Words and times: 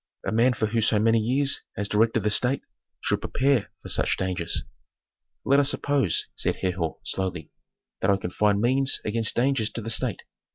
A 0.25 0.31
man 0.31 0.53
who 0.53 0.65
for 0.65 0.81
so 0.81 0.97
many 0.97 1.19
years 1.19 1.61
has 1.77 1.87
directed 1.87 2.23
the 2.23 2.31
state 2.31 2.63
should 3.01 3.21
prepare 3.21 3.69
for 3.83 3.89
such 3.89 4.17
dangers." 4.17 4.63
"Let 5.45 5.59
us 5.59 5.69
suppose," 5.69 6.25
said 6.35 6.55
Herhor, 6.55 6.97
slowly, 7.03 7.51
"that 7.99 8.09
I 8.09 8.17
can 8.17 8.31
find 8.31 8.59
means 8.59 8.99
against 9.05 9.35
dangers 9.35 9.69
to 9.73 9.81
the 9.83 9.91
state. 9.91 10.23